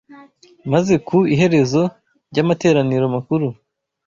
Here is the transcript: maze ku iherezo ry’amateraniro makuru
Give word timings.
maze 0.71 0.93
ku 1.07 1.17
iherezo 1.33 1.81
ry’amateraniro 2.31 3.05
makuru 3.15 3.47